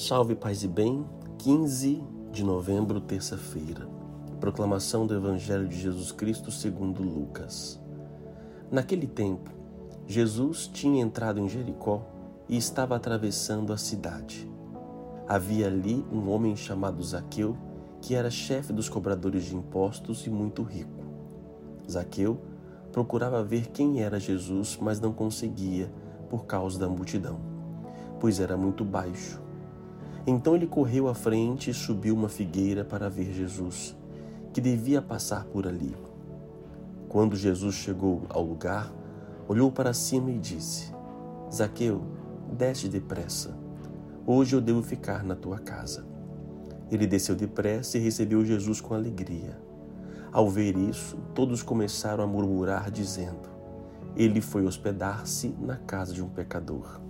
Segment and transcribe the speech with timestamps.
[0.00, 1.04] Salve paz e bem,
[1.36, 3.86] 15 de novembro, terça-feira.
[4.40, 7.78] Proclamação do Evangelho de Jesus Cristo segundo Lucas.
[8.70, 9.50] Naquele tempo,
[10.06, 12.02] Jesus tinha entrado em Jericó
[12.48, 14.50] e estava atravessando a cidade.
[15.28, 17.54] Havia ali um homem chamado Zaqueu,
[18.00, 21.04] que era chefe dos cobradores de impostos e muito rico.
[21.88, 22.40] Zaqueu
[22.90, 25.92] procurava ver quem era Jesus, mas não conseguia
[26.30, 27.38] por causa da multidão,
[28.18, 29.49] pois era muito baixo
[30.26, 33.96] então ele correu à frente e subiu uma figueira para ver Jesus,
[34.52, 35.94] que devia passar por ali.
[37.08, 38.92] Quando Jesus chegou ao lugar,
[39.48, 40.92] olhou para cima e disse:
[41.52, 42.02] Zaqueu,
[42.52, 43.56] desce depressa.
[44.26, 46.04] Hoje eu devo ficar na tua casa.
[46.90, 49.58] Ele desceu depressa e recebeu Jesus com alegria.
[50.32, 53.48] Ao ver isso, todos começaram a murmurar, dizendo:
[54.14, 57.00] Ele foi hospedar-se na casa de um pecador.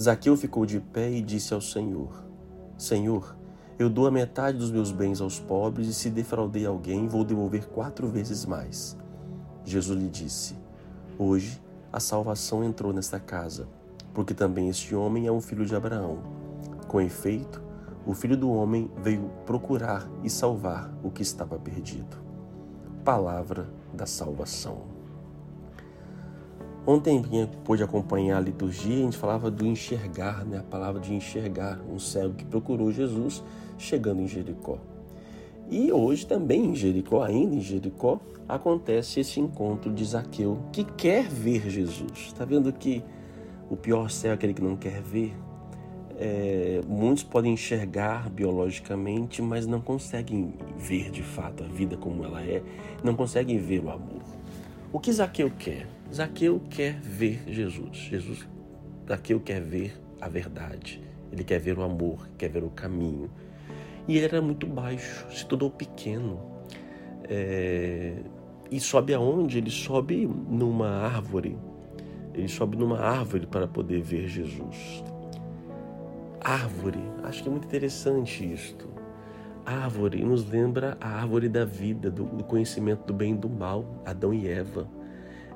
[0.00, 2.24] Zaqueu ficou de pé e disse ao Senhor:
[2.76, 3.36] Senhor,
[3.78, 7.66] eu dou a metade dos meus bens aos pobres e se defraudei alguém, vou devolver
[7.66, 8.96] quatro vezes mais.
[9.64, 10.56] Jesus lhe disse:
[11.16, 13.68] Hoje a salvação entrou nesta casa,
[14.12, 16.18] porque também este homem é um filho de Abraão.
[16.88, 17.62] Com efeito,
[18.04, 22.16] o filho do homem veio procurar e salvar o que estava perdido.
[23.04, 24.93] Palavra da salvação.
[26.86, 30.58] Ontem quem pôde acompanhar a liturgia, a gente falava do enxergar, né?
[30.58, 33.42] a palavra de enxergar, um cego que procurou Jesus
[33.78, 34.78] chegando em Jericó.
[35.70, 41.26] E hoje também em Jericó, ainda em Jericó, acontece esse encontro de Zaqueu que quer
[41.26, 42.26] ver Jesus.
[42.26, 43.02] Está vendo que
[43.70, 45.34] o pior céu é aquele que não quer ver?
[46.16, 52.42] É, muitos podem enxergar biologicamente, mas não conseguem ver de fato a vida como ela
[52.42, 52.62] é,
[53.02, 54.22] não conseguem ver o amor.
[54.94, 55.88] O que Zaqueu quer?
[56.14, 57.96] Zaqueu quer ver Jesus.
[57.96, 58.46] Jesus,
[59.08, 61.02] Zaqueu quer ver a verdade.
[61.32, 63.28] Ele quer ver o amor, quer ver o caminho.
[64.06, 66.40] E ele era muito baixo, se tornou pequeno.
[67.24, 68.14] É...
[68.70, 69.58] E sobe aonde?
[69.58, 71.58] Ele sobe numa árvore.
[72.32, 75.02] Ele sobe numa árvore para poder ver Jesus.
[76.40, 78.88] Árvore, acho que é muito interessante isto.
[79.66, 84.02] Árvore nos lembra a árvore da vida, do, do conhecimento do bem e do mal,
[84.04, 84.86] Adão e Eva.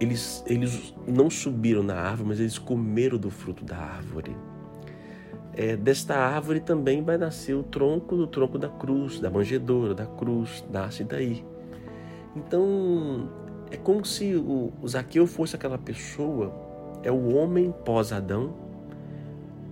[0.00, 4.34] Eles, eles não subiram na árvore, mas eles comeram do fruto da árvore.
[5.52, 10.06] É, desta árvore também vai nascer o tronco do tronco da cruz, da manjedoura, da
[10.06, 11.44] cruz, nasce daí.
[12.34, 13.28] Então,
[13.70, 16.54] é como se o, o Zaqueu fosse aquela pessoa,
[17.02, 18.54] é o homem pós-Adão,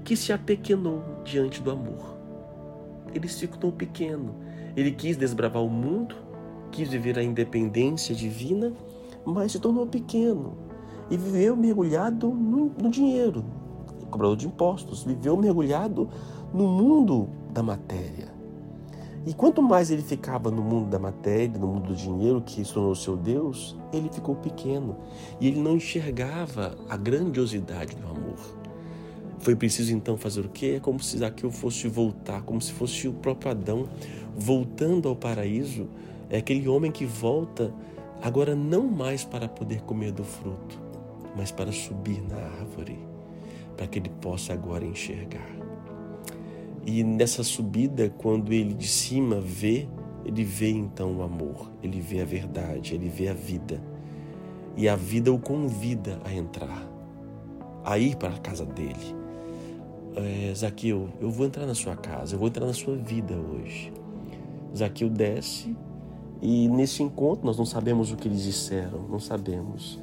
[0.04, 2.17] que se apequenou diante do amor
[3.18, 4.34] ele se tornou pequeno.
[4.76, 6.14] Ele quis desbravar o mundo,
[6.70, 8.72] quis viver a independência divina,
[9.24, 10.56] mas se tornou pequeno
[11.10, 13.44] e viveu mergulhado no, no dinheiro,
[14.10, 16.08] cobrador de impostos, viveu mergulhado
[16.52, 18.36] no mundo da matéria.
[19.26, 22.72] E quanto mais ele ficava no mundo da matéria, no mundo do dinheiro, que se
[22.72, 24.96] tornou seu Deus, ele ficou pequeno.
[25.40, 28.38] E ele não enxergava a grandiosidade do amor.
[29.40, 30.74] Foi preciso então fazer o quê?
[30.76, 33.88] É como se Zaqueu fosse voltar, como se fosse o próprio Adão
[34.36, 35.88] voltando ao paraíso.
[36.28, 37.72] É aquele homem que volta
[38.20, 40.80] agora não mais para poder comer do fruto,
[41.36, 42.98] mas para subir na árvore,
[43.76, 45.48] para que ele possa agora enxergar.
[46.84, 49.88] E nessa subida, quando ele de cima vê,
[50.24, 53.80] ele vê então o amor, ele vê a verdade, ele vê a vida.
[54.76, 56.88] E a vida o convida a entrar,
[57.84, 59.17] a ir para a casa dele
[60.16, 63.92] é, Zaqueu, eu vou entrar na sua casa, eu vou entrar na sua vida hoje.
[64.76, 65.76] Zaqueu desce
[66.40, 69.98] e nesse encontro nós não sabemos o que eles disseram, não sabemos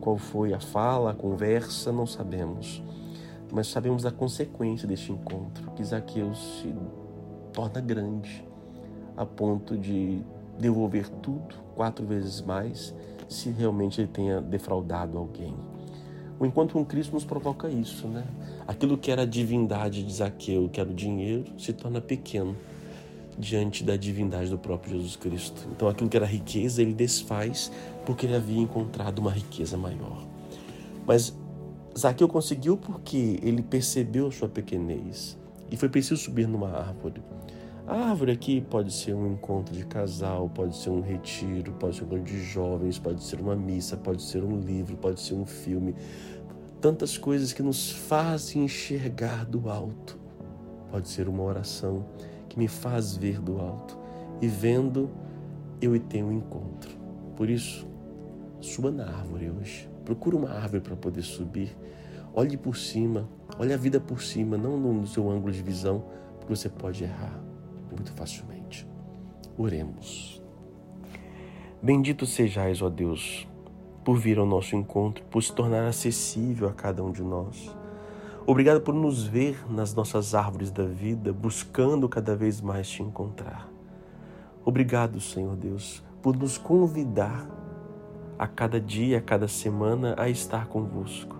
[0.00, 2.82] qual foi a fala, a conversa, não sabemos.
[3.52, 6.72] Mas sabemos a consequência deste encontro, que Zaqueu se
[7.52, 8.46] torna grande
[9.16, 10.22] a ponto de
[10.58, 12.94] devolver tudo quatro vezes mais
[13.28, 15.54] se realmente ele tenha defraudado alguém.
[16.40, 18.24] O encontro com Cristo nos provoca isso, né?
[18.66, 22.56] Aquilo que era a divindade de Zaqueu, que era o dinheiro, se torna pequeno
[23.38, 25.68] diante da divindade do próprio Jesus Cristo.
[25.70, 27.70] Então aquilo que era riqueza, ele desfaz
[28.06, 30.26] porque ele havia encontrado uma riqueza maior.
[31.06, 31.38] Mas
[31.96, 35.38] Zaqueu conseguiu porque ele percebeu sua pequenez
[35.70, 37.22] e foi preciso subir numa árvore.
[37.90, 42.04] A árvore aqui pode ser um encontro de casal, pode ser um retiro, pode ser
[42.04, 45.44] um encontro de jovens, pode ser uma missa, pode ser um livro, pode ser um
[45.44, 45.96] filme.
[46.80, 50.18] Tantas coisas que nos fazem enxergar do alto.
[50.90, 52.06] Pode ser uma oração
[52.48, 53.98] que me faz ver do alto.
[54.40, 55.10] E vendo,
[55.80, 56.90] eu tenho um encontro.
[57.36, 57.86] Por isso,
[58.60, 59.88] suba na árvore hoje.
[60.04, 61.76] Procura uma árvore para poder subir.
[62.32, 63.28] Olhe por cima,
[63.58, 66.04] Olha a vida por cima, não no seu ângulo de visão,
[66.38, 67.38] porque você pode errar
[67.90, 68.86] muito facilmente.
[69.56, 70.42] Oremos.
[71.82, 73.46] Bendito sejais, ó Deus,
[74.04, 77.74] por vir ao nosso encontro, por se tornar acessível a cada um de nós.
[78.46, 83.68] Obrigado por nos ver nas nossas árvores da vida, buscando cada vez mais te encontrar.
[84.64, 87.48] Obrigado, Senhor Deus, por nos convidar
[88.38, 91.36] a cada dia, a cada semana a estar convosco.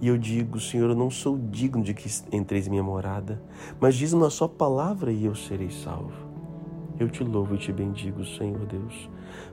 [0.00, 3.42] E eu digo, Senhor, eu não sou digno de que entreis minha morada,
[3.80, 6.25] mas diz uma só palavra e eu serei salvo.
[6.98, 9.10] Eu te louvo e te bendigo, Senhor Deus,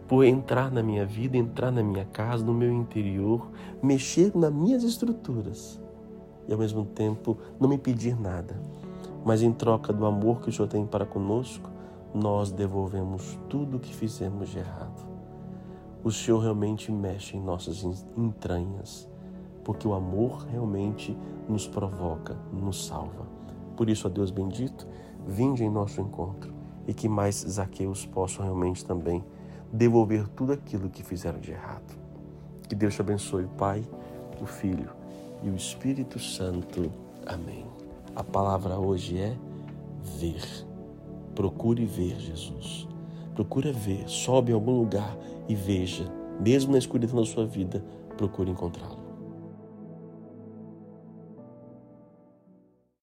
[0.08, 3.50] por entrar na minha vida, entrar na minha casa, no meu interior,
[3.82, 5.82] mexer nas minhas estruturas
[6.48, 8.56] e ao mesmo tempo não me pedir nada.
[9.26, 11.70] Mas em troca do amor que o Senhor tem para conosco,
[12.14, 15.06] nós devolvemos tudo o que fizemos de errado.
[16.02, 17.84] O Senhor realmente mexe em nossas
[18.16, 19.10] entranhas,
[19.66, 21.18] porque o amor realmente
[21.50, 23.28] nos provoca, nos salva.
[23.76, 24.88] Por isso, ó Deus bendito,
[25.28, 26.53] vinde em nosso encontro
[26.88, 29.24] e que mais Zaqueus possam realmente também
[29.72, 31.98] devolver tudo aquilo que fizeram de errado.
[32.68, 33.84] Que Deus te abençoe, o Pai,
[34.42, 34.90] o Filho
[35.44, 36.92] e o Espírito Santo.
[37.26, 37.66] Amém.
[38.16, 39.36] A palavra hoje é
[40.20, 40.44] ver.
[41.34, 42.88] Procure ver Jesus.
[43.34, 45.18] Procura ver, sobe em algum lugar
[45.50, 46.06] e veja,
[46.40, 47.84] mesmo na escuridão da sua vida,
[48.16, 49.03] procure encontrá-lo.